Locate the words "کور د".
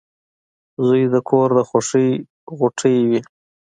1.29-1.59